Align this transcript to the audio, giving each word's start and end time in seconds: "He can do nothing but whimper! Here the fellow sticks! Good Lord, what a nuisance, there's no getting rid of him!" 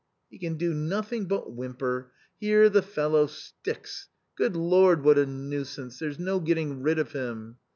"He 0.31 0.39
can 0.39 0.55
do 0.57 0.73
nothing 0.73 1.25
but 1.27 1.53
whimper! 1.53 2.11
Here 2.39 2.69
the 2.71 2.81
fellow 2.81 3.27
sticks! 3.27 4.09
Good 4.35 4.55
Lord, 4.55 5.03
what 5.03 5.19
a 5.19 5.27
nuisance, 5.27 5.99
there's 5.99 6.17
no 6.17 6.39
getting 6.39 6.81
rid 6.81 6.97
of 6.97 7.11
him!" 7.11 7.57